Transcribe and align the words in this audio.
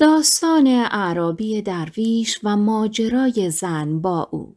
داستان 0.00 0.66
اعرابی 0.66 1.62
درویش 1.62 2.40
و 2.44 2.56
ماجرای 2.56 3.50
زن 3.50 4.00
با 4.00 4.28
او. 4.30 4.56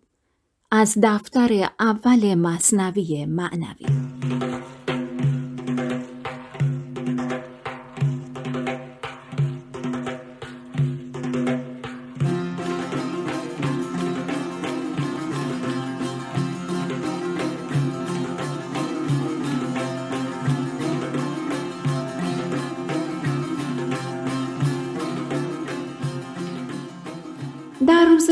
از 0.72 0.98
دفتر 1.04 1.70
اول 1.80 2.36
مصنوی 2.36 3.26
معنوی. 3.26 3.86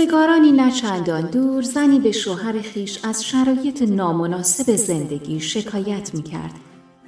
روزگارانی 0.02 0.52
نچندان 0.52 1.22
دور 1.22 1.62
زنی 1.62 2.00
به 2.00 2.12
شوهر 2.12 2.62
خیش 2.62 3.00
از 3.06 3.26
شرایط 3.26 3.82
نامناسب 3.82 4.76
زندگی 4.76 5.40
شکایت 5.40 6.16
می 6.16 6.24
کرد 6.24 6.54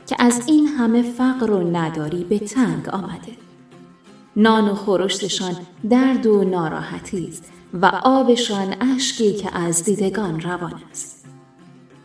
که 0.08 0.16
از 0.20 0.42
این 0.48 0.68
همه 0.68 1.02
فقر 1.02 1.52
و 1.52 1.78
نداری 1.78 2.24
به 2.24 2.40
تنگ 2.40 2.90
آمده. 2.90 3.32
نان 4.36 4.70
و 4.70 4.76
خورشتشان 4.76 5.56
درد 5.90 6.26
و 6.26 6.44
ناراحتی 6.44 7.28
است 7.28 7.52
و 7.74 7.86
آبشان 8.04 8.76
اشکی 8.82 9.34
که 9.34 9.58
از 9.58 9.84
دیدگان 9.84 10.40
روان 10.40 10.74
است. 10.92 11.26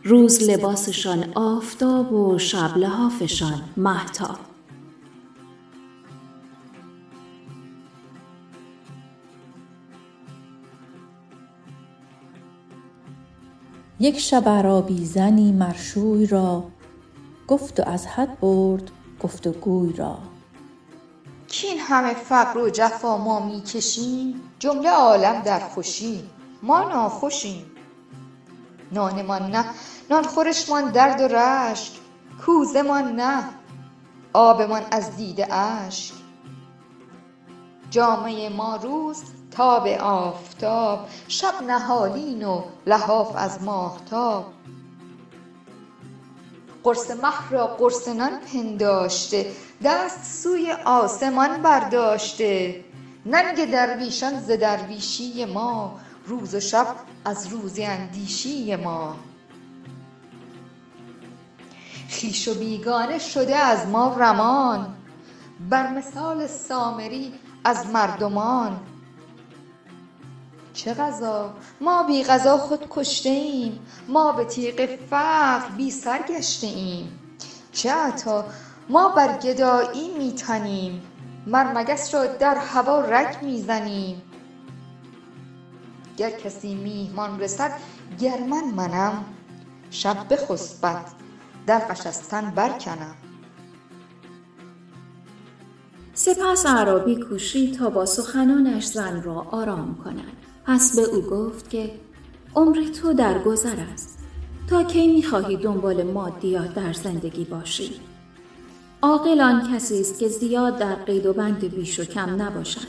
روز 0.03 0.49
لباسشان 0.49 1.25
آفتاب 1.35 2.13
و 2.13 2.37
شب 2.37 2.77
لحافشان 2.77 3.61
محتاب. 3.77 4.48
یک 14.01 14.19
شب 14.19 14.49
عرابی 14.49 15.05
زنی 15.05 15.51
مرشوی 15.51 16.25
را 16.25 16.63
گفت 17.47 17.79
و 17.79 17.83
از 17.89 18.07
حد 18.07 18.39
برد 18.39 18.91
گفت 19.23 19.47
و 19.47 19.51
گوی 19.51 19.93
را. 19.93 20.17
کین 21.47 21.79
همه 21.79 22.13
فقر 22.13 22.57
و 22.57 22.69
جفا 22.69 23.17
ما 23.17 23.45
می 23.45 23.61
کشیم 23.61 24.41
جمله 24.59 24.89
عالم 24.89 25.41
در 25.41 25.59
خوشی 25.59 26.23
ما 26.63 26.83
ناخوشیم. 26.83 27.65
نانمان 28.91 29.51
نه 29.51 29.65
نان 30.09 30.23
خورشمان 30.23 30.91
درد 30.91 31.21
و 31.21 31.27
رشک 31.27 31.93
کوزمان 32.45 33.15
نه 33.15 33.43
آبمان 34.33 34.81
از 34.91 35.15
دیده 35.15 35.53
اشک. 35.53 36.13
جامه 37.89 38.49
ما 38.49 38.75
روز 38.75 39.23
تاب 39.51 39.87
آفتاب 39.87 41.07
شب 41.27 41.53
نهالین 41.67 42.43
و 42.43 42.63
لحاف 42.87 43.35
از 43.35 43.63
ماهتاب. 43.63 44.53
قرص 46.83 47.11
مه 47.11 47.49
را 47.49 47.67
قرص 47.67 48.07
نان 48.07 48.39
پنداشته 48.39 49.51
دست 49.83 50.43
سوی 50.43 50.71
آسمان 50.85 51.61
برداشته. 51.61 52.83
ننگ 53.25 53.71
درویشان 53.71 54.39
ز 54.39 54.51
درویشی 54.51 55.45
ما 55.45 55.99
روز 56.25 56.55
و 56.55 56.59
شب 56.59 56.95
از 57.25 57.47
روزی 57.47 57.85
اندیشی 57.85 58.75
ما. 58.75 59.15
خویش 62.09 62.47
و 62.47 62.53
بیگانه 62.53 63.19
شده 63.19 63.55
از 63.55 63.87
ما 63.87 64.15
رمان 64.17 64.95
بر 65.69 65.93
مثال 65.93 66.47
سامری 66.47 67.33
از 67.63 67.87
مردمان. 67.87 68.79
چه 70.79 70.93
غذا؟ 70.93 71.53
ما 71.81 72.03
بی 72.03 72.23
غذا 72.23 72.57
خود 72.57 72.87
کشته 72.89 73.29
ایم. 73.29 73.79
ما 74.07 74.31
به 74.31 74.45
تیغ 74.45 74.99
فقر 75.09 75.69
بی 75.77 75.91
سر 75.91 76.19
گشته 76.29 76.67
ایم. 76.67 77.19
چه 77.71 77.91
عطا؟ 77.91 78.45
ما 78.89 79.09
بر 79.09 79.37
گدایی 79.37 80.17
می 80.17 80.33
تنیم 80.33 81.01
مر 81.47 81.73
مگس 81.73 82.15
را 82.15 82.25
در 82.25 82.55
هوا 82.55 83.01
رگ 83.01 83.43
می 83.43 83.61
زنیم 83.61 84.21
گر 86.17 86.29
کسی 86.29 86.75
میهمان 86.75 87.39
رسد 87.39 87.71
گر 88.19 88.37
من 88.37 88.63
منم. 88.63 89.25
شب 89.91 90.17
بخسبد 90.33 91.05
دلقش 91.67 92.07
از 92.07 92.21
برکنم. 92.55 93.15
سپس 96.13 96.65
اعرابی 96.65 97.15
کوشید 97.15 97.77
تا 97.77 97.89
با 97.89 98.05
سخنانش 98.05 98.85
زن 98.85 99.23
را 99.23 99.47
آرام 99.51 99.97
کند. 100.03 100.48
پس 100.69 100.99
به 100.99 101.15
او 101.15 101.21
گفت 101.21 101.69
که 101.69 101.91
عمر 102.55 102.83
تو 102.83 103.13
در 103.13 103.43
گذر 103.43 103.75
است. 103.93 104.19
تا 104.67 104.83
کی 104.83 105.07
می‌خواهی 105.07 105.57
دنبال 105.57 106.03
مادیات 106.03 106.73
در 106.73 106.93
زندگی 106.93 107.43
باشی؟ 107.43 107.91
عاقل 109.01 109.41
آن 109.41 109.73
کسی 109.73 110.01
است 110.01 110.19
که 110.19 110.27
زیاد 110.27 110.77
در 110.77 110.95
قید 110.95 111.25
و 111.25 111.33
بند 111.33 111.75
بیش 111.75 111.99
و 111.99 112.03
کم 112.03 112.41
نباشد. 112.41 112.87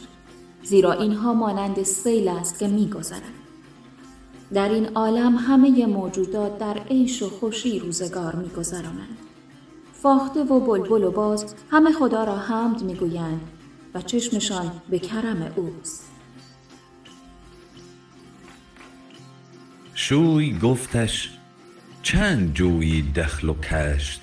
زیرا 0.62 0.92
اینها 0.92 1.34
مانند 1.34 1.82
سیل 1.82 2.28
است 2.28 2.58
که 2.58 2.68
میگذرد 2.68 3.22
در 4.54 4.68
این 4.68 4.88
عالم 4.94 5.36
همه 5.36 5.86
موجودات 5.86 6.58
در 6.58 6.78
عیش 6.78 7.22
و 7.22 7.28
خوشی 7.30 7.78
روزگار 7.78 8.34
میگذرانند. 8.34 9.18
فاخته 9.92 10.44
و 10.44 10.60
بلبل 10.60 11.04
و 11.04 11.10
باز 11.10 11.54
همه 11.70 11.92
خدا 11.92 12.24
را 12.24 12.36
حمد 12.36 12.82
می‌گویند 12.82 13.40
و 13.94 14.02
چشمشان 14.02 14.72
به 14.90 14.98
کرم 14.98 15.52
اوست. 15.56 16.09
شوی 20.02 20.58
گفتش 20.58 21.30
چند 22.02 22.54
جویی 22.54 23.02
دخل 23.02 23.48
و 23.48 23.54
کشت؟ 23.54 24.20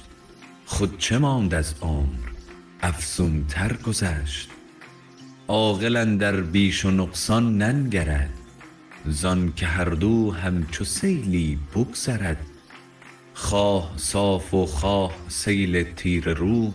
خود 0.65 0.97
چه 0.97 1.17
ماند 1.17 1.53
از 1.53 1.75
عمر؟ 1.81 2.29
افزون 2.81 3.45
تر 3.49 3.73
گذشت. 3.73 4.49
عاقل 5.47 5.95
اندر 5.95 6.41
بیش 6.41 6.85
و 6.85 6.91
نقصان 6.91 7.57
ننگرد. 7.57 8.29
زان 9.05 9.53
که 9.55 9.65
هر 9.65 9.89
دو 9.89 10.31
همچو 10.31 10.83
سیلی 10.85 11.59
بگذرد. 11.75 12.45
خواه 13.33 13.93
صاف 13.97 14.53
و 14.53 14.65
خواه 14.65 15.15
سیل 15.27 15.83
تیره 15.83 16.33
رو 16.33 16.73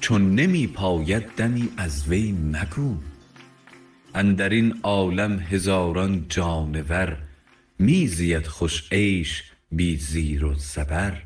چون 0.00 0.34
نمی 0.34 0.66
پاید 0.66 1.26
دمی 1.36 1.68
از 1.76 2.08
وی 2.08 2.32
مگو. 2.32 2.96
اندر 4.14 4.48
این 4.48 4.80
عالم 4.82 5.38
هزاران 5.38 6.26
جانور 6.28 7.25
می 7.78 8.06
زید 8.06 8.46
خوش 8.46 8.92
عیش 8.92 9.42
بی 9.72 9.96
زیر 9.96 10.44
و 10.44 10.54
زبر. 10.54 11.25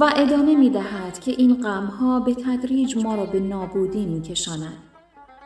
و 0.00 0.12
ادامه 0.16 0.56
می 0.56 0.70
دهد 0.70 1.18
که 1.18 1.30
این 1.30 1.62
غمها 1.62 2.20
به 2.20 2.34
تدریج 2.34 2.96
ما 3.04 3.14
را 3.14 3.26
به 3.26 3.40
نابودی 3.40 4.06
می 4.06 4.22
کشاند 4.22 4.76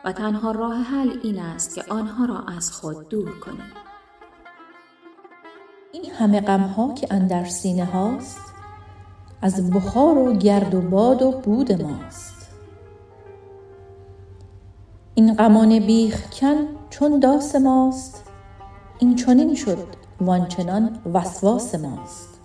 و 0.05 0.11
تنها 0.11 0.51
راه 0.51 0.81
حل 0.81 1.09
این 1.23 1.39
است 1.39 1.75
که 1.75 1.83
آنها 1.89 2.25
را 2.25 2.39
از 2.57 2.71
خود 2.71 3.09
دور 3.09 3.39
کنیم. 3.39 3.71
این 5.91 6.11
همه 6.11 6.41
غمها 6.41 6.93
که 6.93 7.07
اندر 7.11 7.45
سینه 7.45 7.85
هاست 7.85 8.41
از 9.41 9.69
بخار 9.69 10.17
و 10.17 10.33
گرد 10.33 10.75
و 10.75 10.81
باد 10.81 11.21
و 11.21 11.31
بود 11.31 11.81
ماست 11.81 12.51
این 15.15 15.33
غمان 15.33 15.79
بیخ 15.79 16.39
کن 16.39 16.57
چون 16.89 17.19
داس 17.19 17.55
ماست 17.55 18.23
این 18.99 19.15
چنین 19.15 19.55
شد 19.55 19.87
وآنچنان 20.21 20.99
وسواس 21.13 21.75
ماست 21.75 22.36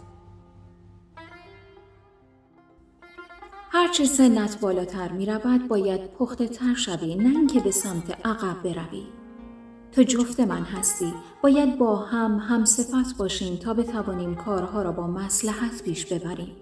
هرچه 3.92 4.04
سنت 4.04 4.60
بالاتر 4.60 5.12
می 5.12 5.26
رود 5.26 5.68
باید 5.68 6.10
پخته 6.10 6.48
تر 6.48 6.74
شوی 6.74 7.14
نه 7.14 7.28
اینکه 7.28 7.60
به 7.60 7.70
سمت 7.70 8.26
عقب 8.26 8.62
بروی. 8.62 9.06
تو 9.92 10.02
جفت 10.02 10.40
من 10.40 10.62
هستی 10.62 11.14
باید 11.42 11.78
با 11.78 11.96
هم 11.96 12.38
هم 12.38 12.64
صفت 12.64 13.16
باشیم 13.18 13.56
تا 13.56 13.74
بتوانیم 13.74 14.34
کارها 14.34 14.82
را 14.82 14.92
با 14.92 15.06
مسلحت 15.06 15.82
پیش 15.82 16.06
ببریم. 16.06 16.56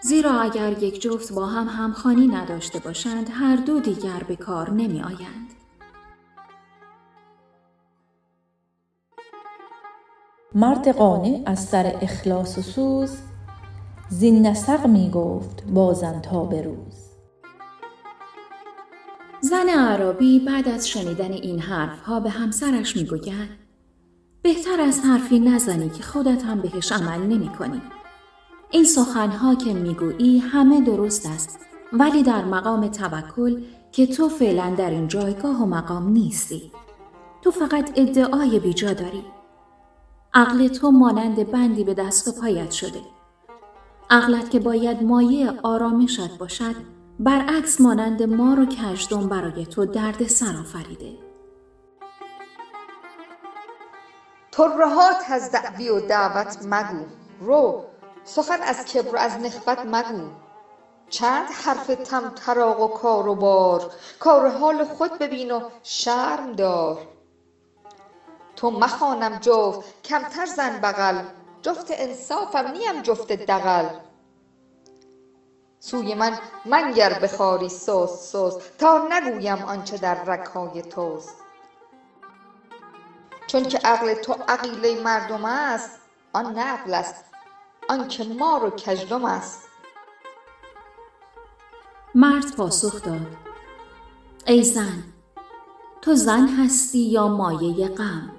زیرا 0.00 0.40
اگر 0.40 0.82
یک 0.82 1.00
جفت 1.00 1.32
با 1.32 1.46
هم 1.46 1.66
همخانی 1.68 2.26
نداشته 2.26 2.78
باشند 2.78 3.28
هر 3.32 3.56
دو 3.56 3.80
دیگر 3.80 4.22
به 4.28 4.36
کار 4.36 4.70
نمی 4.70 5.02
آیند. 5.02 5.52
مرد 10.54 10.88
قانع 10.88 11.42
از 11.46 11.64
سر 11.64 11.98
اخلاص 12.02 12.58
و 12.58 12.62
سوز 12.62 13.18
زین 14.08 14.46
نسق 14.46 14.86
می 14.86 15.10
گفت 15.10 15.64
با 15.74 15.94
زن 15.94 16.20
تا 16.20 16.44
به 16.44 16.62
روز 16.62 17.06
زن 19.40 19.68
عربی 19.68 20.40
بعد 20.40 20.68
از 20.68 20.88
شنیدن 20.88 21.32
این 21.32 21.60
حرفها 21.60 22.20
به 22.20 22.30
همسرش 22.30 22.96
می‌گوید 22.96 23.48
بهتر 24.42 24.80
از 24.80 25.00
حرفی 25.00 25.38
نزنی 25.38 25.88
که 25.88 26.02
خودت 26.02 26.44
هم 26.44 26.60
بهش 26.60 26.92
عمل 26.92 27.26
نمی 27.26 27.48
کنی. 27.48 27.82
این 28.70 28.84
سخنها 28.84 29.54
که 29.54 29.74
می‌گویی 29.74 30.38
همه 30.38 30.80
درست 30.80 31.26
است 31.26 31.58
ولی 31.92 32.22
در 32.22 32.44
مقام 32.44 32.88
توکل 32.88 33.62
که 33.92 34.06
تو 34.06 34.28
فعلا 34.28 34.74
در 34.78 34.90
این 34.90 35.08
جایگاه 35.08 35.62
و 35.62 35.66
مقام 35.66 36.08
نیستی. 36.08 36.72
تو 37.42 37.50
فقط 37.50 37.90
ادعای 37.96 38.58
بیجا 38.58 38.92
داری. 38.92 39.24
عقل 40.34 40.68
تو 40.68 40.90
مانند 40.90 41.50
بندی 41.50 41.84
به 41.84 41.94
دست 41.94 42.28
و 42.28 42.40
پایت 42.40 42.70
شده. 42.70 43.15
عقلت 44.10 44.50
که 44.50 44.60
باید 44.60 45.02
مایه 45.02 45.52
آرامشت 45.62 46.38
باشد 46.38 46.74
برعکس 47.20 47.80
مانند 47.80 48.22
مار 48.22 48.60
و 48.60 48.66
کژدم 48.66 49.28
برای 49.28 49.66
تو 49.66 49.84
درد 49.84 50.26
سر 50.26 50.56
آفریده. 50.60 51.12
ترهات 54.52 55.30
از 55.30 55.52
دعوی 55.52 55.88
و 55.88 56.00
دعوت 56.00 56.58
مگو. 56.64 57.04
رو 57.40 57.84
سخن 58.24 58.62
از 58.62 58.84
کبر 58.84 59.16
از 59.16 59.38
نخبت 59.40 59.86
مگو. 59.86 60.30
چند 61.08 61.46
حرف 61.64 61.86
تم 61.86 62.28
تراق 62.28 62.80
و 62.80 62.88
کار 62.88 63.28
و 63.28 63.34
بار. 63.34 63.90
کار 64.20 64.48
حال 64.48 64.84
خود 64.84 65.18
ببین 65.18 65.50
و 65.50 65.60
شرم 65.82 66.52
دار. 66.52 66.98
تو 68.56 68.70
مخوانم 68.70 69.38
جفت 69.38 70.02
کمتر 70.04 70.46
زن 70.46 70.80
بغل. 70.80 71.22
جفت 71.62 71.86
انصافم 71.90 72.66
نیم 72.66 73.02
جفت 73.02 73.32
دغل. 73.32 73.88
سوی 75.80 76.14
من 76.14 76.38
منگر 76.64 77.18
به 77.18 77.28
خواری 77.28 77.68
سست 77.68 78.16
سست 78.16 78.78
تا 78.78 79.08
نگویم 79.10 79.62
آنچه 79.62 79.96
در 79.96 80.24
رگ 80.24 80.46
های 80.46 80.82
توست 80.82 81.34
چون 83.46 83.62
که 83.62 83.78
عقل 83.78 84.14
تو 84.14 84.32
عقیله 84.48 85.02
مردم 85.02 85.44
است 85.44 85.90
آن 86.32 86.54
نه 86.54 86.62
عقل 86.62 86.94
است 86.94 87.24
آنکه 87.88 88.24
مار 88.24 88.64
و 88.64 88.70
کژدم 88.70 89.24
است. 89.24 89.68
مرد 92.14 92.56
پاسخ 92.56 93.02
داد. 93.02 93.36
ای 94.46 94.62
زن 94.62 95.04
تو 96.02 96.14
زن 96.14 96.48
هستی 96.48 96.98
یا 96.98 97.28
مایه 97.28 97.88
غم؟ 97.88 98.30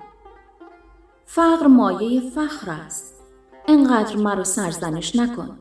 فقر 1.25 1.67
مایه 1.67 2.29
فخر 2.29 2.71
است. 2.71 3.06
انقدر 3.69 4.15
مرا 4.15 4.43
سرزنش 4.43 5.15
نکن. 5.15 5.57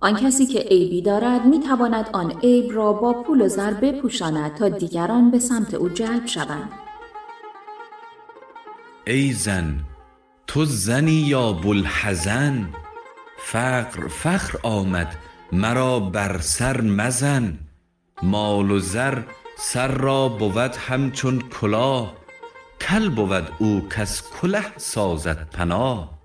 آن 0.00 0.16
کسی 0.16 0.46
که 0.46 0.58
عیبی 0.58 1.02
دارد 1.02 1.46
می 1.46 1.60
تواند 1.60 2.10
آن 2.12 2.40
عیب 2.40 2.72
را 2.72 2.92
با 2.92 3.22
پول 3.22 3.40
و 3.40 3.48
زر 3.48 3.74
بپوشاند 3.74 4.54
تا 4.54 4.68
دیگران 4.68 5.30
به 5.30 5.38
سمت 5.38 5.74
او 5.74 5.88
جلب 5.88 6.26
شوند. 6.26 6.72
ای 9.06 9.32
زن 9.32 9.80
تو 10.46 10.64
زنی 10.64 11.12
یا 11.12 11.52
بوالحزن 11.52 12.68
فقر 13.38 14.08
فخر 14.08 14.58
آمد 14.62 15.14
مرا 15.52 16.00
بر 16.00 16.38
سر 16.38 16.80
مزن. 16.80 17.58
مال 18.22 18.70
و 18.70 18.78
زر 18.78 19.22
سر 19.58 19.88
را 19.88 20.28
بود 20.28 20.56
همچون 20.58 21.38
کلاه. 21.38 22.14
کل 22.80 23.08
بود 23.08 23.48
او 23.58 23.88
کز 23.88 24.22
کله 24.40 24.64
سازد 24.76 25.48
پناه. 25.52 26.19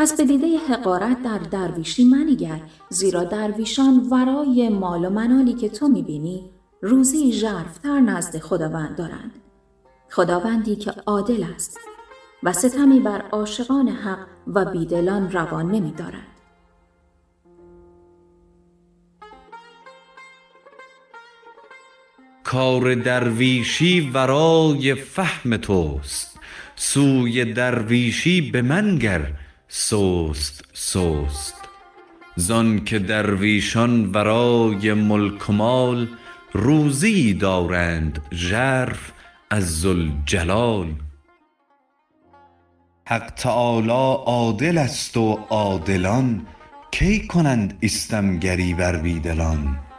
پس 0.00 0.16
به 0.16 0.24
دیده 0.24 0.58
حقارت 0.58 1.22
در 1.22 1.38
درویشی 1.38 2.04
منگر 2.04 2.60
زیرا 2.88 3.24
درویشان 3.24 4.08
ورای 4.10 4.68
مال 4.68 5.04
و 5.04 5.10
منالی 5.10 5.52
که 5.52 5.68
تو 5.68 5.88
می‌بینی 5.88 6.50
روزی 6.82 7.32
ژرفتر 7.32 8.00
نزد 8.00 8.38
خداوند 8.38 8.96
دارند 8.96 9.32
خداوندی 10.10 10.76
که 10.76 10.90
عادل 10.90 11.44
است 11.54 11.78
و 12.42 12.52
ستمی 12.52 13.00
بر 13.00 13.22
عاشقان 13.32 13.88
حق 13.88 14.26
و 14.46 14.64
بیدلان 14.64 15.32
روان 15.32 15.70
نمی 15.70 15.92
دارد. 15.92 16.26
کار 22.44 22.94
درویشی 22.94 24.10
ورای 24.14 24.94
فهم 24.94 25.56
توست 25.56 26.40
سوی 26.76 27.52
درویشی 27.52 28.50
به 28.50 28.62
منگر 28.62 29.49
سست 29.72 30.64
سست. 30.72 31.54
زان 32.36 32.84
که 32.84 32.98
درویشان 32.98 34.12
ورای 34.12 34.92
ملک 34.92 35.50
و 35.50 35.52
مال 35.52 36.08
روزی 36.52 37.34
دارند 37.34 38.22
ژرف 38.32 39.12
از 39.50 39.80
ذوالجلال. 39.80 40.94
حق 43.06 43.30
تعالی 43.30 43.90
عادل 44.26 44.78
است 44.78 45.16
و 45.16 45.38
عادلان 45.50 46.46
کی 46.90 47.26
کنند 47.26 47.78
استمگری 47.82 48.74
بر 48.74 48.96
بیدلان؟ 48.96 49.89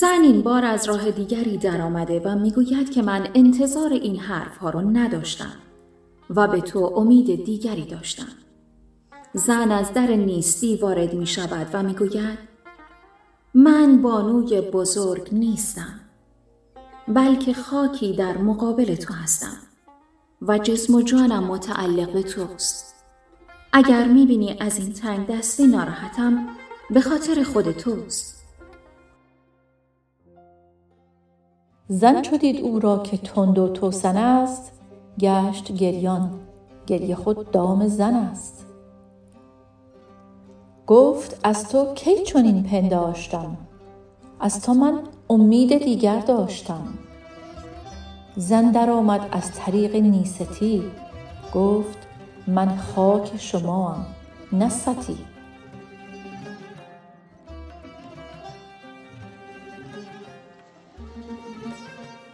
زن 0.00 0.22
این 0.22 0.42
بار 0.42 0.64
از 0.64 0.88
راه 0.88 1.10
دیگری 1.10 1.56
درآمده 1.56 2.20
و 2.20 2.34
می‌گوید 2.34 2.90
که 2.90 3.02
من 3.02 3.28
انتظار 3.34 3.92
این 3.92 4.16
حرف 4.16 4.56
ها 4.56 4.70
رو 4.70 4.80
نداشتم 4.80 5.56
و 6.30 6.48
به 6.48 6.60
تو 6.60 6.78
امید 6.78 7.44
دیگری 7.44 7.84
داشتم. 7.84 8.32
زن 9.34 9.70
از 9.70 9.92
در 9.92 10.06
نیستی 10.06 10.76
وارد 10.76 11.14
می 11.14 11.26
شود 11.26 11.66
و 11.72 11.82
می 11.82 11.94
گوید 11.94 12.38
من 13.54 14.02
بانوی 14.02 14.60
بزرگ 14.60 15.28
نیستم 15.32 16.00
بلکه 17.08 17.52
خاکی 17.54 18.12
در 18.16 18.38
مقابل 18.38 18.94
تو 18.94 19.14
هستم 19.14 19.56
و 20.42 20.58
جسم 20.58 20.94
و 20.94 21.02
جانم 21.02 21.44
متعلق 21.44 22.12
به 22.12 22.22
توست. 22.22 22.94
اگر 23.72 24.04
می 24.04 24.26
بینی 24.26 24.56
از 24.60 24.78
این 24.78 24.92
تنگ 24.92 25.26
دستی 25.26 25.66
ناراحتم 25.66 26.48
به 26.90 27.00
خاطر 27.00 27.42
خود 27.42 27.72
توست. 27.72 28.39
زن 31.92 32.22
چو 32.22 32.36
دید 32.36 32.60
او 32.60 32.78
را 32.78 32.98
که 32.98 33.16
تند 33.16 33.58
و 33.58 33.68
توسن 33.68 34.16
است 34.16 34.72
گشت 35.18 35.72
گریان. 35.72 36.30
گریه 36.86 37.14
خود 37.14 37.50
دام 37.50 37.88
زن 37.88 38.14
است. 38.14 38.66
گفت 40.86 41.40
از 41.44 41.68
تو 41.68 41.94
کی 41.94 42.22
چنین 42.22 42.62
پنداشتم 42.62 43.56
از 44.40 44.62
تو 44.62 44.74
من 44.74 45.00
امید 45.30 45.84
دیگر 45.84 46.20
داشتم. 46.20 46.86
زن 48.36 48.70
درآمد 48.70 49.28
از 49.32 49.52
طریق 49.52 49.96
نیستی. 49.96 50.82
گفت 51.54 51.98
من 52.46 52.76
خاک 52.76 53.32
شمام 53.36 54.06
نه 54.52 54.68
ستی. 54.68 55.29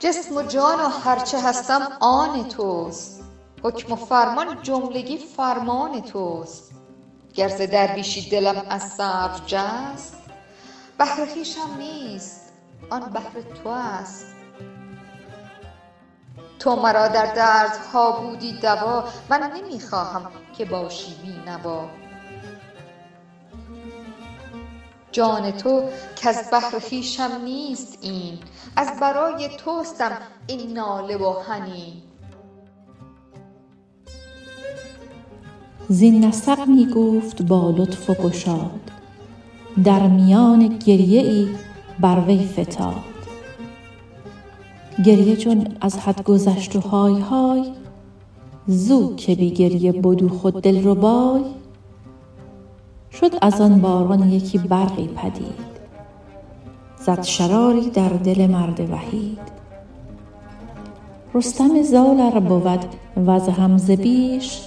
جسم 0.07 0.37
و 0.37 0.43
جان 0.43 0.81
و 0.81 0.89
هرچه 0.89 1.41
هستم 1.41 1.89
آن 2.01 2.43
توست. 2.43 3.25
حکم 3.63 3.93
و 3.93 3.97
فرمان 3.97 4.63
جملگی 4.63 5.19
فرمان 5.19 6.01
توست. 6.01 6.71
گر 7.35 7.49
ز 7.49 7.61
درویشی 7.61 8.29
دلم 8.31 8.63
از 8.71 8.83
صبر 8.83 9.41
جست 9.47 10.17
بهر 10.99 11.27
خویشم 11.27 11.77
نیست 11.79 12.53
آن 12.91 13.13
بهر 13.13 13.41
تو 13.41 13.69
است 13.69 14.27
تو 16.59 16.77
مرا 16.77 17.09
در 17.09 17.27
دردها 17.27 18.13
بودی 18.13 18.53
دوا 18.53 19.05
من 19.31 19.51
نمی 19.55 19.81
خواهم 19.81 20.27
که 20.53 20.65
باشی 20.65 21.15
بی 21.23 21.43
جان 25.13 25.51
تو 25.51 25.83
کز 26.17 26.51
بهر 26.51 26.79
خویشم 26.89 27.31
نیست 27.45 27.99
این. 28.03 28.39
از 28.77 28.89
برای 29.01 29.49
توستم 29.49 30.19
این 30.47 30.73
ناله 30.73 31.17
و 31.17 31.35
حنین 31.49 31.93
زین 35.89 36.25
نسق 36.25 36.69
می 36.69 36.87
گفت 36.87 37.43
با 37.43 37.71
لطف 37.71 38.11
و 38.11 38.15
گشاد. 38.15 38.81
در 39.85 40.07
میان 40.07 40.69
گریه 40.69 41.21
ای 41.21 41.49
بر 42.01 42.21
وی 42.21 42.47
فتاد. 42.47 42.95
گریه 45.05 45.37
چون 45.37 45.77
از 45.81 45.99
حد 45.99 46.23
گذشت 46.23 46.77
و 46.77 46.81
های 46.81 47.21
های 47.21 47.73
زو 48.67 49.17
که 49.17 49.35
بی 49.35 49.51
گریه 49.51 49.93
بدو 49.93 50.29
خود 50.29 50.63
دل 50.63 50.89
ربای 50.89 51.43
شد 53.21 53.33
از 53.43 53.61
آن 53.61 53.81
باران 53.81 54.31
یکی 54.31 54.59
برقی 54.59 55.09
پدید. 55.09 55.77
زد 56.99 57.23
شراری 57.23 57.91
در 57.91 58.09
دل 58.09 58.47
مرد 58.47 58.91
وحید. 58.91 59.39
رستم 61.35 61.83
زال 61.83 62.21
ار 62.21 62.41
بود 62.41 62.85
وز 63.27 63.49
هم 63.49 63.79
ز 63.79 63.91
بیش 63.91 64.61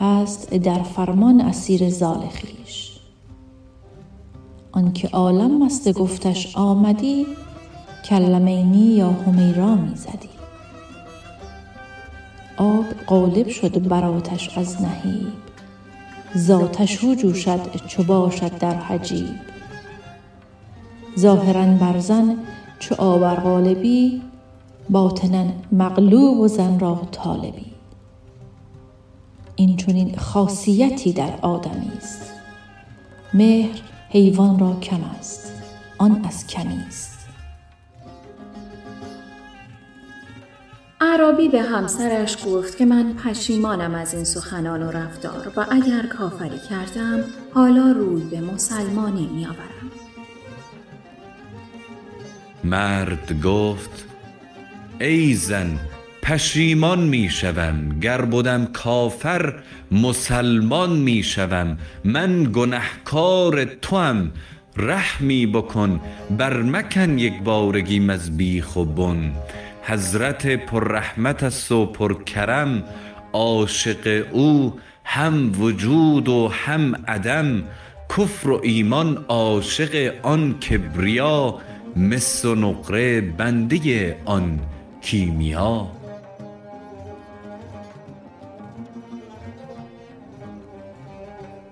هست 0.00 0.54
در 0.54 0.82
فرمان 0.82 1.40
اسیر 1.40 1.90
زال 1.90 2.20
خویش. 2.20 2.98
آنک 4.72 5.04
عالم 5.12 5.64
مست 5.64 5.92
گفتش 5.92 6.56
آمدی 6.56 7.26
کلمینی 8.04 8.94
یا 8.94 9.10
حمیرا 9.10 9.74
می 9.74 9.96
زدی. 9.96 10.28
آب 12.56 12.84
غالب 13.08 13.48
شد 13.48 13.88
بر 13.88 14.04
آتش 14.04 14.58
از 14.58 14.82
نهیب 14.82 15.47
ز 16.38 16.50
آتش 16.50 17.04
او 17.04 17.14
جوشد 17.14 17.86
چو 17.86 18.02
باشد 18.02 18.58
در 18.58 18.74
حجیب. 18.74 19.34
ظاهرا 21.18 21.66
بر 21.66 21.98
زن 21.98 22.36
چو 22.78 22.94
آب 22.94 23.22
ار 23.22 23.40
غالبی 23.40 24.22
باطنا 24.90 25.44
مغلوب 25.72 26.38
و 26.38 26.48
زن 26.48 26.78
را 26.78 27.08
طالبی. 27.12 27.66
این 29.56 29.76
چنین 29.76 30.16
خاصیتی 30.16 31.12
در 31.12 31.32
آدمیست 31.42 32.32
مهر 33.34 33.80
حیوان 34.10 34.58
را 34.58 34.76
کم 34.80 35.00
است 35.18 35.52
آن 35.98 36.24
از 36.24 36.46
کمیست 36.46 37.17
عرابی 41.00 41.48
به 41.48 41.62
همسرش 41.62 42.36
گفت 42.46 42.78
که 42.78 42.84
من 42.84 43.14
پشیمانم 43.24 43.94
از 43.94 44.14
این 44.14 44.24
سخنان 44.24 44.82
و 44.82 44.90
رفتار 44.90 45.52
و 45.56 45.66
اگر 45.70 46.06
کافری 46.06 46.58
کردم 46.70 47.24
حالا 47.54 47.92
روی 47.92 48.22
به 48.22 48.40
مسلمانی 48.40 49.30
میآورم. 49.34 49.90
مرد 52.64 53.42
گفت 53.42 54.04
ای 55.00 55.34
زن 55.34 55.78
پشیمان 56.22 57.00
می 57.00 57.28
شوم 57.30 57.98
گر 58.00 58.22
بدم 58.22 58.66
کافر 58.66 59.54
مسلمان 59.92 60.90
می 60.90 61.22
شوم 61.22 61.78
من 62.04 62.52
گنهکار 62.52 63.64
توام 63.64 64.32
رحمی 64.76 65.46
بکن 65.46 66.00
بر 66.38 66.62
مکن 66.62 67.18
یک 67.18 67.42
بارگیم 67.42 68.10
از 68.10 68.36
بیخ 68.36 68.76
و 68.76 68.84
بن. 68.84 69.32
حضرت 69.88 70.46
پر 70.46 70.84
رحمت 70.84 71.42
است 71.42 71.72
و 71.72 71.86
پر 71.86 72.22
کرم 72.22 72.84
عاشق 73.32 74.26
او 74.32 74.72
هم 75.04 75.62
وجود 75.62 76.28
و 76.28 76.48
هم 76.48 76.94
عدم 77.08 77.64
کفر 78.16 78.50
و 78.50 78.60
ایمان 78.62 79.24
عاشق 79.28 80.14
آن 80.22 80.58
کبریا 80.58 81.58
مس 81.96 82.44
و 82.44 82.54
نقره 82.54 83.20
بنده 83.20 84.16
آن 84.24 84.60
کیمیا. 85.00 85.86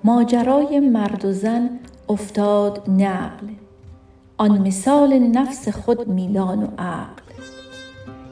ماجرای 0.05 0.81
مرد 0.81 1.25
و 1.25 1.33
زن 1.33 1.71
افتاد 2.09 2.91
نقل 2.91 3.47
آن 4.37 4.59
مثال 4.59 5.19
نفس 5.19 5.69
خود 5.69 6.09
میدان 6.09 6.63
و 6.63 6.67
عقل. 6.79 7.26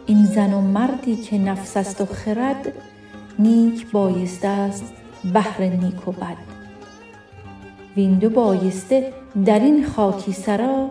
این 0.07 0.25
زن 0.25 0.53
و 0.53 0.61
مردی 0.61 1.17
که 1.17 1.39
نفس 1.39 1.77
است 1.77 2.01
و 2.01 2.07
خرد 2.07 2.73
نیک 3.39 3.91
بایسته 3.91 4.71
ست 4.71 4.93
بهر 5.33 5.63
نیک 5.63 6.09
و 6.09 6.13
بد. 6.13 6.37
وین 7.97 8.19
دو 8.19 8.31
بایسته 8.31 9.13
در 9.45 9.59
این 9.59 9.87
خاکی 9.87 10.33
سرا 10.33 10.91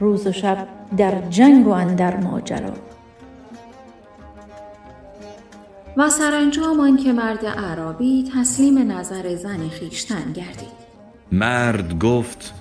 روز 0.00 0.26
و 0.26 0.32
شب 0.32 0.68
در 0.96 1.28
جنگ 1.30 1.66
و 1.66 1.70
اندر 1.70 2.16
ماجرا. 2.16 2.72
و 5.96 6.10
سرانجام 6.10 6.80
آنکه 6.80 7.12
مرد 7.12 7.44
اعرابی 7.44 8.30
تسلیم 8.34 8.92
نظر 8.92 9.34
زن 9.34 9.68
خویشتن 9.68 10.32
گردید. 10.32 10.82
مرد 11.32 11.98
گفت 11.98 12.54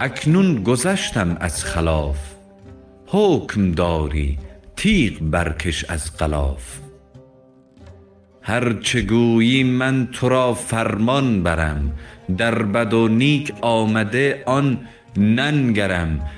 اکنون 0.00 0.62
گذشتم 0.62 1.36
از 1.40 1.64
خلاف 1.64 2.16
حکم 3.06 3.72
داری 3.72 4.38
تیغ 4.80 5.18
برکش 5.20 5.84
از 5.84 6.16
غلاف. 6.16 6.78
هر 8.42 8.72
چه 8.72 9.02
گویی 9.02 9.64
من 9.64 10.08
تو 10.12 10.28
را 10.28 10.54
فرمان 10.54 11.42
برم 11.42 11.92
در 12.38 12.62
بد 12.62 12.94
و 12.94 13.08
نیک 13.08 13.52
آمده 13.60 14.42
آن 14.46 14.88
ننگرم. 15.16 16.30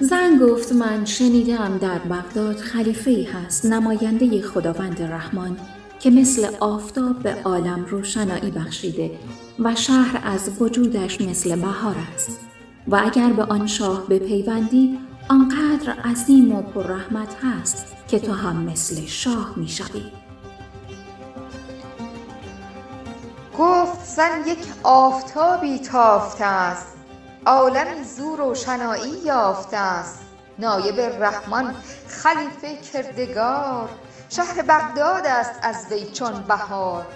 زن 0.00 0.38
گفت 0.40 0.72
من 0.72 1.04
شنیدم 1.04 1.78
در 1.78 1.98
بغداد 1.98 2.56
خلیفه 2.56 3.10
ای 3.10 3.24
هست 3.24 3.66
نماینده 3.66 4.42
خداوند 4.42 5.02
رحمان 5.02 5.56
که 6.00 6.10
مثل 6.10 6.46
آفتاب 6.60 7.22
به 7.22 7.34
عالم 7.44 7.84
روشنایی 7.84 8.50
بخشیده. 8.50 9.10
و 9.58 9.74
شهر 9.74 10.20
از 10.24 10.62
وجودش 10.62 11.20
مثل 11.20 11.56
بهار 11.56 11.96
است. 12.14 12.40
و 12.88 12.96
اگر 13.04 13.32
به 13.32 13.44
آن 13.44 13.66
شاه 13.66 14.06
بپیوندی 14.06 14.98
آنقدر 15.28 15.92
عظیم 16.04 16.54
و 16.54 16.62
پررحمت 16.62 17.28
هست 17.44 17.86
که 18.08 18.18
تو 18.18 18.32
هم 18.32 18.56
مثل 18.56 19.06
شاه 19.06 19.52
می 19.56 19.68
شوی. 19.68 20.02
گفت 23.58 24.04
زن 24.04 24.46
یک 24.46 24.58
آفتابی 24.82 25.78
تافته 25.78 26.44
است. 26.44 26.86
عالمی 27.46 28.04
زو 28.16 28.36
روشنایی 28.36 29.12
یافته 29.24 29.76
است. 29.76 30.18
نایب 30.58 31.00
رحمان 31.00 31.74
خلیفه 32.08 32.76
کردگار. 32.92 33.88
شهر 34.28 34.62
بغداد 34.62 35.26
است 35.26 35.52
از 35.62 35.86
وی 35.90 36.10
چون 36.12 36.32
بهار. 36.48 37.06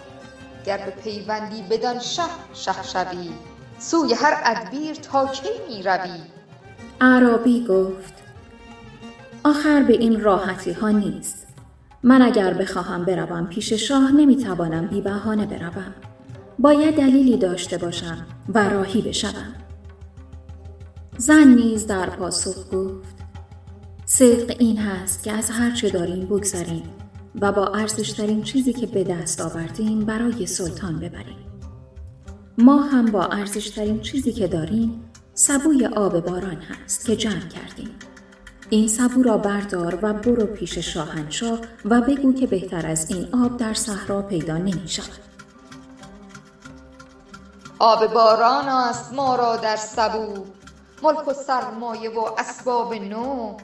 گر 0.66 0.78
بپیوندی 0.78 1.62
بدان 1.62 1.98
شه 1.98 2.22
شه 2.54 2.82
شوی. 2.82 3.30
سوی 3.78 4.14
هر 4.14 4.42
ادبیر 4.44 4.94
تا 4.94 5.26
کی 5.26 5.48
می 5.68 5.82
روی؟ 5.82 6.10
اعرابی 7.00 7.66
گفت 7.66 8.14
آخر 9.44 9.82
به 9.82 9.92
این 9.92 10.20
راحتی 10.20 10.72
ها 10.72 10.90
نیست. 10.90 11.46
من 12.02 12.22
اگر 12.22 12.54
بخواهم 12.54 13.04
بروم 13.04 13.46
پیش 13.46 13.72
شاه 13.72 14.12
نمی 14.12 14.36
توانم 14.36 14.86
بی 14.86 15.00
بهانه 15.00 15.46
بروم. 15.46 15.94
باید 16.58 16.96
دلیلی 16.96 17.36
داشته 17.36 17.78
باشم 17.78 18.26
و 18.54 18.68
راهی 18.68 19.02
بشوم. 19.02 19.54
زن 21.18 21.48
نیز 21.48 21.86
در 21.86 22.10
پاسخ 22.10 22.70
گفت 22.72 23.16
صدق 24.04 24.56
این 24.58 24.78
هست 24.78 25.24
که 25.24 25.32
از 25.32 25.50
هر 25.50 25.70
چه 25.70 25.90
داریم 25.90 26.26
بگذریم. 26.26 27.05
و 27.40 27.52
با 27.52 27.66
ارزشترین 27.66 28.42
چیزی 28.42 28.72
که 28.72 28.86
به 28.86 29.04
دست 29.04 29.40
آوردیم 29.40 30.04
برای 30.04 30.46
سلطان 30.46 30.98
ببریم. 31.00 31.46
ما 32.58 32.82
هم 32.82 33.06
با 33.06 33.24
ارزشترین 33.24 34.00
چیزی 34.00 34.32
که 34.32 34.48
داریم 34.48 35.10
سبوی 35.34 35.86
آب 35.86 36.20
باران 36.20 36.56
هست 36.56 37.06
که 37.06 37.16
جمع 37.16 37.48
کردیم. 37.48 37.90
این 38.70 38.88
سبو 38.88 39.22
را 39.22 39.38
بردار 39.38 39.98
و 40.02 40.12
برو 40.12 40.46
پیش 40.46 40.78
شاهنشاه 40.78 41.58
و 41.84 42.00
بگو 42.00 42.32
که 42.32 42.46
بهتر 42.46 42.86
از 42.86 43.10
این 43.10 43.28
آب 43.44 43.56
در 43.56 43.74
صحرا 43.74 44.22
پیدا 44.22 44.58
نمی 44.58 44.88
شود. 44.88 45.26
آب 47.78 48.06
باران 48.06 48.68
است 48.68 49.12
ما 49.12 49.36
را 49.36 49.56
در 49.56 49.76
سبو 49.76 50.44
ملک 51.02 51.28
و 51.28 51.32
سرمایه 51.32 52.10
و 52.10 52.24
اسباب 52.38 52.94
نو 52.94 53.56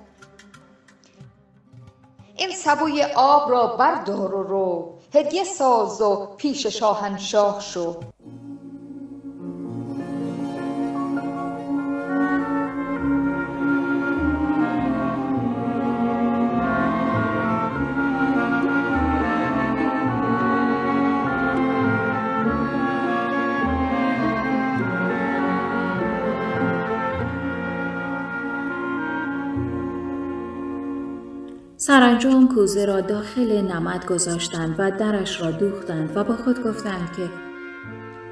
این 2.42 2.50
سبوی 2.50 3.02
آب 3.16 3.50
را 3.50 3.66
بردار 3.66 4.34
و 4.34 4.42
رو 4.42 4.98
هدیه 5.14 5.44
ساز 5.44 6.00
و 6.00 6.26
پیش 6.36 6.66
شاهنشاه 6.66 7.60
شو. 7.60 7.96
سرانجام 31.82 32.48
کوزه 32.48 32.84
را 32.84 33.00
داخل 33.00 33.60
نمد 33.60 34.06
گذاشتند 34.06 34.74
و 34.78 34.90
درش 34.90 35.40
را 35.40 35.50
دوختند 35.50 36.16
و 36.16 36.24
با 36.24 36.36
خود 36.36 36.62
گفتند 36.64 37.12
که 37.16 37.28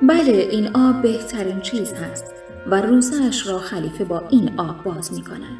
بله 0.03 0.33
این 0.33 0.77
آب 0.77 1.03
بهترین 1.03 1.61
چیز 1.61 1.93
هست 1.93 2.25
و 2.67 2.81
روزش 2.81 3.47
را 3.47 3.59
خلیفه 3.59 4.05
با 4.05 4.23
این 4.29 4.61
آب 4.61 4.83
باز 4.85 5.13
می 5.13 5.23
کند. 5.23 5.59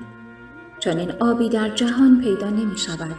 چون 0.79 0.99
این 0.99 1.13
آبی 1.21 1.49
در 1.49 1.69
جهان 1.69 2.21
پیدا 2.21 2.51
نمی 2.51 2.79
شود 2.79 3.17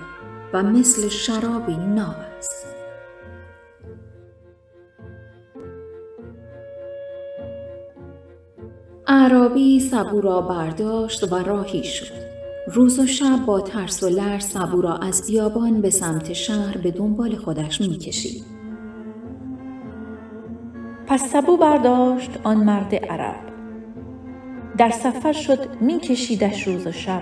و 0.53 0.63
مثل 0.63 1.09
شرابی 1.09 1.77
ناب 1.77 2.15
است. 2.37 2.65
عربی 9.07 9.79
سبو 9.79 10.21
را 10.21 10.41
برداشت 10.41 11.33
و 11.33 11.35
راهی 11.35 11.83
شد. 11.83 12.30
روز 12.73 12.99
و 12.99 13.05
شب 13.07 13.45
با 13.45 13.61
ترس 13.61 14.03
و 14.03 14.09
لرز 14.09 14.45
سبو 14.45 14.81
را 14.81 14.97
از 14.97 15.27
بیابان 15.27 15.81
به 15.81 15.89
سمت 15.89 16.33
شهر 16.33 16.77
به 16.77 16.91
دنبال 16.91 17.35
خودش 17.35 17.81
می‌کشید. 17.81 18.43
پس 21.07 21.31
سبو 21.31 21.57
برداشت 21.57 22.31
آن 22.43 22.57
مرد 22.57 22.95
عرب. 22.95 23.39
در 24.77 24.89
سفر 24.89 25.33
شد 25.33 25.81
میکشیدش 25.81 26.67
روز 26.67 26.87
و 26.87 26.91
شب. 26.91 27.21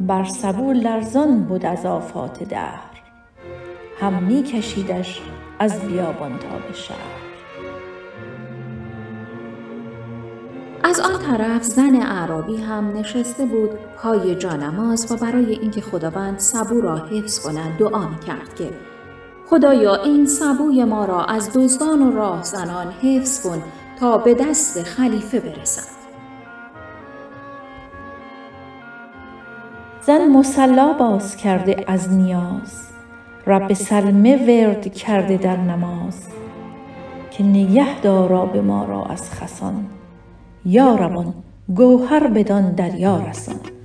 بر 0.00 0.24
سبو 0.24 0.72
لرزان 0.72 1.44
بود 1.44 1.66
از 1.66 1.86
آفات 1.86 2.42
دهر. 2.42 3.02
هم 4.00 4.22
میکشیدش 4.22 5.22
از 5.58 5.80
بیابان 5.80 6.38
تا 6.38 6.58
به 6.68 6.74
شهر. 6.74 7.27
از 10.98 11.04
آن 11.04 11.18
طرف 11.18 11.62
زن 11.62 12.02
اعرابی 12.02 12.56
هم 12.56 12.96
نشسته 12.96 13.46
بود 13.46 13.70
پای 13.96 14.34
جانماز 14.34 15.12
و 15.12 15.16
برای 15.16 15.52
اینکه 15.52 15.80
خداوند 15.80 16.38
سبو 16.38 16.80
را 16.80 16.96
حفظ 16.96 17.38
کند 17.38 17.78
دعا 17.78 18.06
کرد 18.26 18.54
که 18.54 18.70
خدایا 19.46 19.94
این 19.94 20.26
سبوی 20.26 20.84
ما 20.84 21.04
را 21.04 21.24
از 21.24 21.50
دزدان 21.54 22.02
و 22.02 22.16
راهزنان 22.16 22.92
حفظ 23.02 23.42
کن 23.46 23.62
تا 24.00 24.18
به 24.18 24.34
دست 24.34 24.82
خلیفه 24.82 25.40
برسد. 25.40 25.98
زن 30.02 30.28
مسلا 30.28 30.92
باز 30.92 31.36
کرده 31.36 31.84
از 31.86 32.12
نیاز 32.12 32.88
رب 33.46 33.72
سلمه 33.72 34.36
ورد 34.36 34.94
کرده 34.94 35.36
در 35.36 35.56
نماز 35.56 36.28
که 37.30 37.44
نگه 37.44 38.00
دارا 38.00 38.46
به 38.46 38.60
ما 38.60 38.84
را 38.84 39.04
از 39.04 39.30
خسان. 39.30 39.97
یا 40.64 40.96
گوهر 41.74 42.26
بدان 42.26 42.72
دریا 42.72 43.16
رسان. 43.30 43.77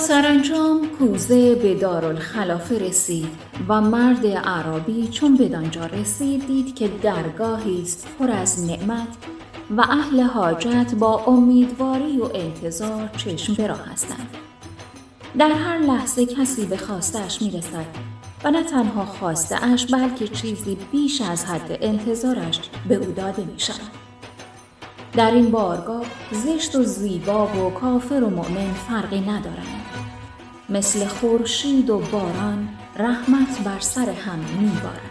سرانجام 0.00 0.88
کوزه 0.98 1.54
به 1.54 1.74
دارالخلافه 1.74 2.78
رسید 2.78 3.28
و 3.68 3.80
مرد 3.80 4.26
عربی 4.26 5.08
چون 5.08 5.36
بدانجا 5.36 5.86
رسید 5.86 6.46
دید 6.46 6.74
که 6.74 6.88
درگاهی 7.02 7.82
است 7.82 8.08
پر 8.18 8.30
از 8.30 8.66
نعمت 8.66 9.08
و 9.76 9.80
اهل 9.80 10.20
حاجت 10.20 10.94
با 10.98 11.24
امیدواری 11.26 12.18
و 12.18 12.24
انتظار 12.34 13.10
چشم 13.16 13.54
به 13.54 13.66
راه 13.66 13.92
هستند 13.92 14.28
در 15.38 15.52
هر 15.52 15.78
لحظه 15.78 16.26
کسی 16.26 16.66
به 16.66 16.76
خواستش 16.76 17.42
می‌رسد 17.42 17.86
و 18.44 18.50
نه 18.50 18.62
تنها 18.62 19.04
خواسته 19.04 19.64
اش 19.64 19.86
بلکه 19.86 20.28
چیزی 20.28 20.76
بیش 20.92 21.20
از 21.20 21.44
حد 21.44 21.78
انتظارش 21.80 22.60
به 22.88 22.94
او 22.94 23.12
داده 23.12 23.44
می 23.44 23.60
شود. 23.60 23.90
در 25.12 25.30
این 25.30 25.50
بارگاه 25.50 26.04
زشت 26.32 26.76
و 26.76 26.82
زیبا 26.82 27.46
و 27.46 27.70
کافر 27.70 28.24
و 28.24 28.30
مؤمن 28.30 28.72
فرقی 28.88 29.20
ندارند 29.20 29.79
مثل 30.70 31.06
خورشید 31.06 31.90
و 31.90 31.98
باران 31.98 32.68
رحمت 32.96 33.64
بر 33.64 33.80
سر 33.80 34.10
هم 34.10 34.38
میبارد. 34.38 35.10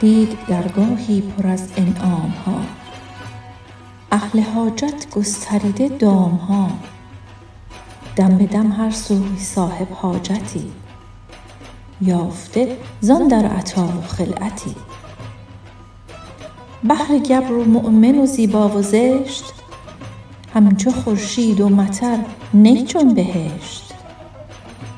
دید 0.00 0.38
درگاهی 0.48 1.20
پر 1.20 1.46
از 1.46 1.72
انعام 1.76 2.30
ها 2.46 2.60
اهل 4.12 4.40
حاجت 4.40 5.10
گستریده 5.10 5.88
دام 5.88 6.34
ها 6.34 6.70
دم 8.16 8.38
به 8.38 8.46
دم 8.46 8.72
هر 8.72 8.90
سوی 8.90 9.38
صاحب 9.38 9.92
حاجتی. 9.92 10.72
یافته 12.00 12.76
زان 13.00 13.28
در 13.28 13.44
عطا 13.46 13.86
و 13.86 14.02
خلعتی. 14.02 14.74
بحر 16.84 17.18
گبر 17.18 17.52
و 17.52 17.64
مؤمن 17.64 18.18
و 18.18 18.26
زیبا 18.26 18.68
و 18.68 18.82
زشت. 18.82 19.44
همچو 20.54 20.90
خورشید 20.90 21.60
و 21.60 21.68
مطر 21.68 22.18
نی 22.54 22.84
چون 22.84 23.14
بهشت. 23.14 23.94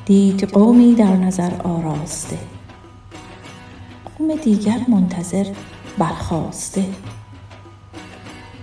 دید 0.05 0.43
قومی 0.43 0.93
در 0.93 1.15
نظر 1.15 1.51
آراسته. 1.63 2.37
قوم 4.05 4.35
دیگر 4.35 4.79
منتظر 4.87 5.47
برخاسته. 5.97 6.85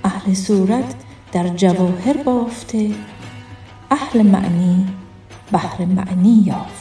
اهل 0.05 0.35
صورت 0.35 0.95
در 1.33 1.49
جواهر 1.49 2.23
بافته. 2.25 2.91
اهل 3.91 4.23
معنی 4.23 4.87
بحر 5.53 5.85
معنی 5.85 6.43
یافته. 6.47 6.78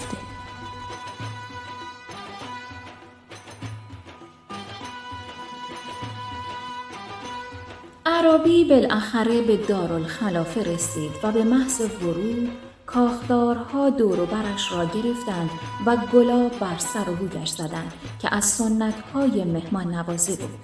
عربی 8.18 8.64
بالاخره 8.66 9.42
به 9.42 9.58
دارالخلافه 9.58 10.64
رسید 10.64 11.12
و 11.24 11.32
به 11.32 11.44
محض 11.44 11.82
ورود 11.82 12.50
کاخدارها 12.86 13.90
دور 13.90 14.20
و 14.20 14.26
برش 14.26 14.72
را 14.72 14.86
گرفتند 14.86 15.50
و 15.86 15.98
گلاب 16.14 16.60
بر 16.60 16.78
سر 16.78 17.10
و 17.10 17.46
زدند 17.46 17.94
که 18.22 18.36
از 18.36 18.46
سنتهای 18.46 19.44
مهمان 19.44 19.96
نوازی 19.96 20.36
بود. 20.36 20.60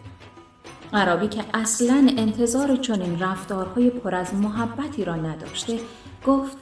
عربی 0.94 1.28
که 1.28 1.44
اصلا 1.54 2.08
انتظار 2.18 2.76
چنین 2.76 3.20
رفتارهای 3.20 3.90
پر 3.90 4.16
از 4.16 4.34
محبتی 4.34 5.06
را 5.06 5.16
نداشته 5.16 5.80
گفت 6.26 6.58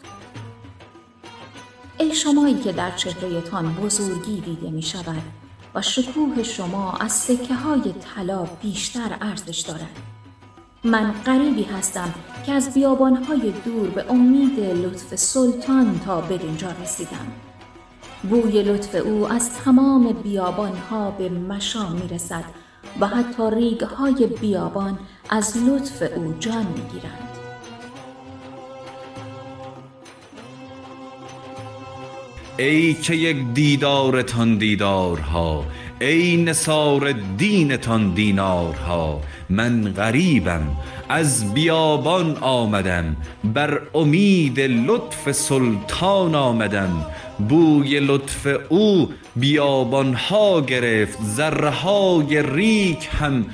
ای 1.99 2.15
شمایی 2.15 2.59
که 2.59 2.71
در 2.71 2.91
چهرهتان 2.91 3.73
بزرگی 3.73 4.41
دیده 4.41 4.69
می 4.69 4.83
شود 4.83 5.21
و 5.75 5.81
شکوه 5.81 6.43
شما 6.43 6.93
از 6.93 7.11
سکه 7.11 7.55
های 7.55 7.93
طلا 8.15 8.43
بیشتر 8.43 9.17
ارزش 9.21 9.59
دارد. 9.59 10.20
من 10.83 11.11
غریبی 11.25 11.63
هستم 11.63 12.13
که 12.45 12.51
از 12.51 12.73
بیابانهای 12.73 13.53
دور 13.65 13.89
به 13.89 14.11
امید 14.11 14.59
لطف 14.59 15.15
سلطان 15.15 15.99
تا 16.05 16.21
بدینجا 16.21 16.67
رسیدم. 16.83 17.27
بوی 18.29 18.63
لطف 18.63 18.95
او 18.95 19.31
از 19.31 19.53
تمام 19.53 20.13
بیابانها 20.13 21.11
به 21.11 21.29
مشام 21.29 21.91
می 21.91 22.07
رسد 22.07 22.43
و 22.99 23.07
حتی 23.07 23.43
ریگهای 23.55 24.27
بیابان 24.41 24.99
از 25.29 25.57
لطف 25.57 26.03
او 26.15 26.33
جان 26.39 26.65
می 26.65 26.81
گیرند. 26.91 27.29
ای 32.57 32.93
که 32.93 33.15
یک 33.15 33.37
دیدارتان 33.53 34.57
دیدارها 34.57 35.65
ای 36.01 36.37
نصار 36.37 37.11
دینتان 37.37 38.13
دینارها 38.13 39.21
من 39.49 39.93
غریبم 39.93 40.67
از 41.09 41.53
بیابان 41.53 42.37
آمدم 42.37 43.15
بر 43.43 43.81
امید 43.95 44.59
لطف 44.59 45.31
سلطان 45.31 46.35
آمدم. 46.35 47.05
بوی 47.49 47.99
لطف 47.99 48.47
او 48.69 49.09
بیابانها 49.35 50.61
گرفت 50.61 51.23
ذره 51.23 52.51
ریک 52.55 53.09
هم 53.19 53.45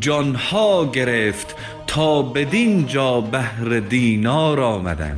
جانها 0.00 0.90
گرفت. 0.90 1.56
تا 1.86 2.22
بدین 2.22 2.86
جا 2.86 3.20
بهر 3.20 3.80
دینار 3.80 4.60
آمدم 4.60 5.16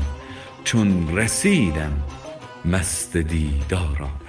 چون 0.65 1.17
رسیدم 1.17 1.93
مست 2.65 3.17
دیدار 3.17 3.97
آمدم 4.03 4.26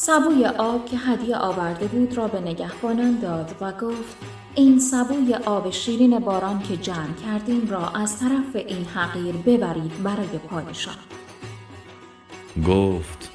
سبوی 0.00 0.44
آب 0.44 0.86
که 0.86 0.96
هدیه 0.96 1.36
آورده 1.36 1.86
بود 1.86 2.16
را 2.16 2.28
به 2.28 2.40
نگهبانان 2.40 3.18
داد 3.20 3.54
و 3.60 3.72
گفت 3.72 4.16
این 4.54 4.78
سبوی 4.78 5.34
آب 5.34 5.70
شیرین 5.70 6.18
باران 6.18 6.62
که 6.62 6.76
جمع 6.76 7.14
کردیم 7.26 7.68
را 7.70 7.88
از 7.88 8.20
طرف 8.20 8.56
این 8.66 8.84
حقیر 8.84 9.34
ببرید 9.34 10.02
برای 10.02 10.38
پادشاه. 10.50 10.96
گفت 12.68 13.30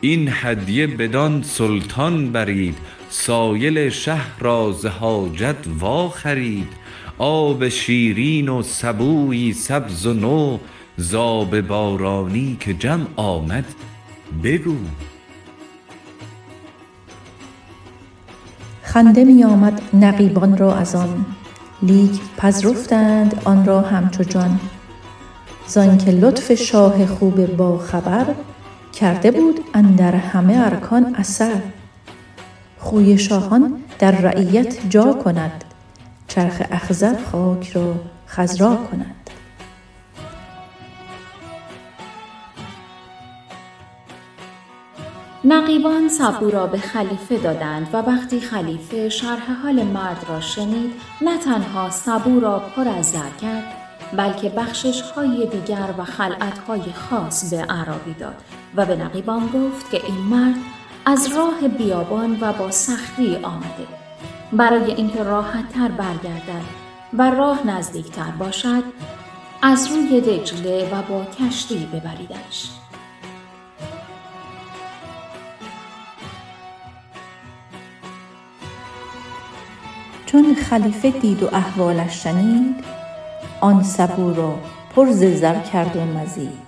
این 0.00 0.28
هدیه 0.32 0.86
بدان 0.86 1.42
سلطان 1.42 2.32
برید 2.32 2.76
سایل 3.10 3.88
شهر 3.88 4.38
را 4.40 4.72
ز 4.72 4.86
حاجت 4.86 5.66
وا 5.80 6.08
خرید. 6.08 6.68
آب 7.18 7.68
شیرین 7.68 8.48
و 8.48 8.62
سبویی 8.62 9.52
سبز 9.52 10.06
و 10.06 10.14
نو 10.14 10.58
زاب 10.96 11.60
بارانی 11.60 12.56
که 12.60 12.74
جمع 12.74 13.06
آمد 13.16 13.64
بگو. 14.44 14.76
خنده 18.96 19.24
می 19.24 19.44
آمد 19.44 19.80
نقیبان 19.94 20.56
را 20.56 20.74
از 20.74 20.94
آن. 20.94 21.26
لیک 21.82 22.20
پذرفتند 22.36 23.42
آن 23.44 23.66
را 23.66 23.80
همچو 23.80 24.22
جان. 24.22 24.60
زانکه 25.66 26.10
لطف 26.10 26.54
شاه 26.54 27.06
خوب 27.06 27.56
با 27.56 27.78
خبر 27.78 28.26
کرده 28.92 29.30
بود 29.30 29.60
اندر 29.74 30.14
همه 30.14 30.56
ارکان 30.56 31.14
اثر. 31.14 31.60
خوی 32.78 33.18
شاهان 33.18 33.74
در 33.98 34.10
رعیت 34.10 34.90
جا 34.90 35.12
کند 35.12 35.64
چرخ 36.28 36.62
اخضر 36.70 37.14
خاک 37.32 37.70
را 37.70 37.94
خضرا 38.28 38.76
کند. 38.76 39.15
نقیبان 45.48 46.08
سبو 46.08 46.50
را 46.50 46.66
به 46.66 46.78
خلیفه 46.78 47.38
دادند 47.38 47.88
و 47.92 47.96
وقتی 47.96 48.40
خلیفه 48.40 49.08
شرح 49.08 49.52
حال 49.62 49.82
مرد 49.82 50.24
را 50.28 50.40
شنید 50.40 50.92
نه 51.20 51.38
تنها 51.38 51.90
سبو 51.90 52.40
را 52.40 52.58
پر 52.58 52.88
از 52.88 53.10
زر 53.10 53.30
کرد 53.42 53.64
بلکه 54.16 54.48
بخشش 54.48 55.00
های 55.00 55.46
دیگر 55.46 55.94
و 55.98 56.04
خلعت 56.04 56.58
های 56.58 56.92
خاص 56.92 57.54
به 57.54 57.62
عربی 57.62 58.14
داد 58.14 58.34
و 58.76 58.86
به 58.86 58.96
نقیبان 58.96 59.46
گفت 59.46 59.90
که 59.90 60.04
این 60.06 60.18
مرد 60.18 60.56
از 61.04 61.36
راه 61.36 61.68
بیابان 61.68 62.38
و 62.40 62.52
با 62.52 62.70
سختی 62.70 63.36
آمده. 63.36 63.86
برای 64.52 64.94
اینکه 64.94 65.22
راحت 65.22 65.72
تر 65.72 65.88
برگردد 65.88 66.64
و 67.18 67.30
راه 67.30 67.66
نزدیکتر 67.66 68.30
باشد 68.38 68.84
از 69.62 69.88
روی 69.88 70.20
دجله 70.20 70.90
و 70.92 71.02
با 71.02 71.24
کشتی 71.24 71.88
ببریدش. 71.92 72.70
چون 80.26 80.54
خلیفه 80.54 81.10
دید 81.10 81.42
و 81.42 81.48
احوالش 81.52 82.22
شنید 82.22 82.84
آن 83.60 83.82
سبو 83.82 84.34
را 84.34 84.54
پر 84.96 85.10
زر 85.10 85.60
کرد 85.60 85.96
و 85.96 86.00
مزید. 86.00 86.66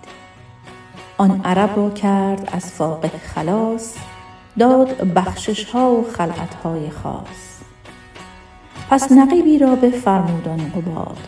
آن 1.19 1.41
عرب 1.45 1.77
را 1.77 1.91
کرد 1.91 2.49
از 2.53 2.73
فاقه 2.73 3.09
خلاص 3.09 3.95
داد 4.59 4.89
بخشش 4.97 5.65
ها 5.65 5.93
و 5.93 6.07
خلعت 6.13 6.55
های 6.55 6.91
خاص. 6.91 7.59
پس 8.91 9.13
نقیبی 9.13 9.59
را 9.59 9.75
بفرمود 9.75 10.49
آن 10.49 10.73
قباد 10.77 11.19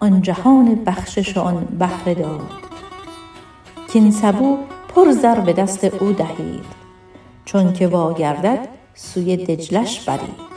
آن 0.00 0.22
جهان 0.22 0.74
بخشش 0.74 1.36
آن 1.36 1.64
بهره 1.78 2.14
داد. 2.14 2.50
کاین 3.92 4.10
سبو 4.10 4.58
پر 4.94 5.10
زر 5.10 5.40
به 5.40 5.52
دست 5.52 5.84
او 5.84 6.12
دهید 6.12 6.64
چونکه 7.44 7.86
واگردد 7.86 8.68
سوی 8.94 9.36
دجلش 9.36 10.00
برید. 10.00 10.53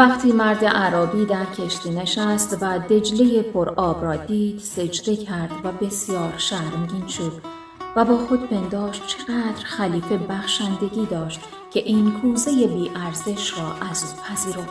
وقتی 0.00 0.32
مرد 0.32 0.64
اعرابی 0.64 1.24
در 1.24 1.44
کشتی 1.44 1.90
نشست 1.90 2.58
و 2.60 2.78
دجله 2.78 3.42
پرآب 3.42 4.04
را 4.04 4.16
دید 4.16 4.58
سجده 4.58 5.16
کرد 5.16 5.50
و 5.64 5.72
بسیار 5.72 6.34
شرمگین 6.36 7.06
شد 7.06 7.32
و 7.96 8.04
با 8.04 8.18
خود 8.18 8.48
پنداشت 8.48 9.06
چقدر 9.06 9.64
خلیفه 9.64 10.16
بخشندگی 10.16 11.06
داشت 11.06 11.40
که 11.70 11.80
این 11.80 12.10
کوزه 12.10 12.50
بی 12.66 12.90
ارزش 13.06 13.58
را 13.58 13.88
از 13.90 14.04
او 14.04 14.22
پذیرفت. 14.22 14.70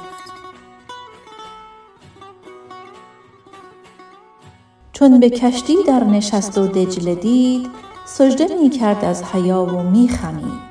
چون 4.93 5.19
به 5.19 5.29
کشتی 5.29 5.75
در 5.87 6.03
نشست 6.03 6.57
و 6.57 6.67
دجله 6.67 7.15
دید 7.15 7.69
سجده 8.05 8.47
می 8.61 8.69
کرد 8.69 9.05
از 9.05 9.23
حیا 9.23 9.63
و 9.63 9.83
می 9.83 10.09
خمید. 10.09 10.69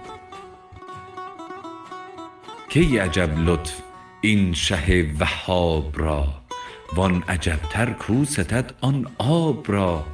کی 2.69 2.99
عجب 2.99 3.39
لطف 3.39 3.88
این 4.21 4.55
شه 4.55 5.07
وهاب 5.19 5.99
را 5.99 6.27
وان 6.97 7.23
عجبتر 7.29 7.91
کو 7.91 8.25
ستد 8.25 8.75
آن 8.81 9.07
آب 9.19 9.73
را. 9.73 10.05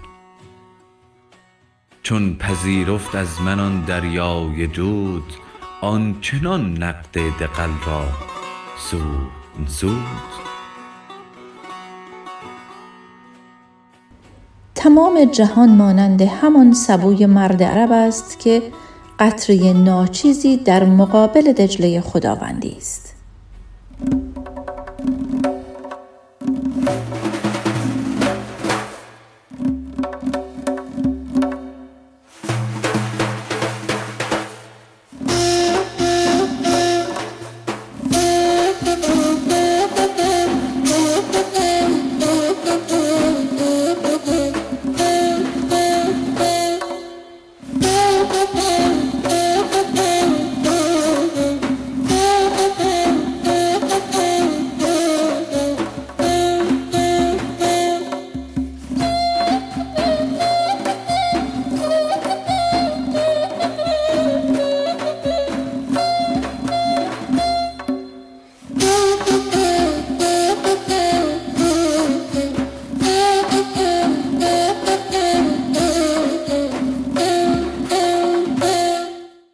چون 2.03 2.35
پذیرفت 2.35 3.15
از 3.15 3.41
من 3.41 3.61
آن 3.61 3.85
دریای 3.85 4.67
دود 4.67 5.33
آن 5.81 6.17
چنان 6.21 6.83
نقد 6.83 7.19
دغل 7.41 7.71
را 7.87 8.05
زود 8.91 9.69
زود 9.69 10.45
تمام 14.75 15.25
جهان 15.25 15.69
مانند 15.77 16.23
همان 16.23 16.73
سبوی 16.73 17.27
مرد 17.27 17.63
عرب 17.63 17.93
است 17.93 18.39
که 18.39 18.63
قطره 19.19 19.73
ناچیزی 19.73 20.57
در 20.57 20.85
مقابل 20.85 21.53
دجله 21.53 22.01
خداوندی 22.01 22.77
است. 22.77 23.14